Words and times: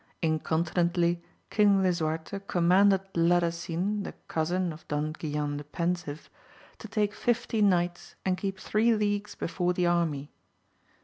Incontinently 0.23 1.21
King 1.51 1.83
Lisuarte 1.83 2.39
com 2.47 2.67
manded 2.67 3.01
Ladasin 3.13 4.03
the 4.03 4.13
cousin 4.27 4.73
of 4.73 4.87
Don 4.87 5.13
Guilan 5.13 5.59
the 5.59 5.63
Pensive 5.63 6.27
to 6.79 6.87
take 6.87 7.13
fifty 7.13 7.61
knights 7.61 8.15
and 8.25 8.35
keep 8.35 8.57
three 8.59 8.95
leagues 8.95 9.35
before 9.35 9.73
the 9.73 9.85
army. 9.85 10.31